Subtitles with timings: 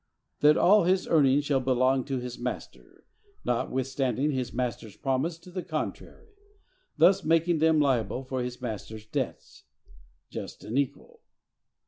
[0.39, 3.03] That all his earnings shall belong to his master,
[3.45, 6.31] notwithstanding his master's promise to the contrary;
[6.97, 11.21] thus making them liable for his master's debts.—Just and equal!